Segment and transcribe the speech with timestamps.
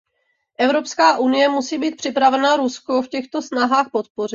[0.59, 4.29] Evropská unie musí být připravena Rusko v těchto snahách podpořit.